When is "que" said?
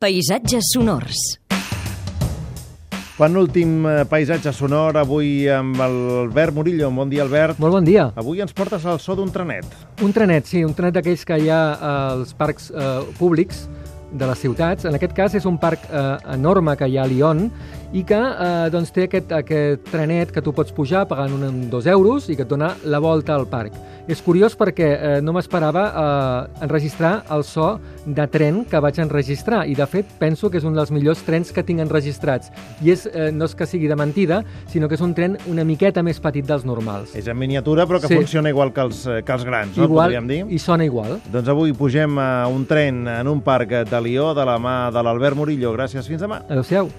11.28-11.36, 16.80-16.88, 18.08-18.24, 20.32-20.40, 22.40-22.48, 28.66-28.80, 30.50-30.58, 31.54-31.62, 33.54-33.68, 34.90-34.98, 38.00-38.08, 38.72-38.80, 39.22-39.32